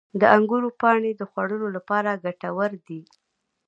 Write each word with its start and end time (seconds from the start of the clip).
•د 0.19 0.21
انګورو 0.35 0.69
پاڼې 0.81 1.11
د 1.15 1.21
خوړو 1.31 1.67
لپاره 1.75 2.21
ګټور 2.25 2.71
دي. 2.87 3.01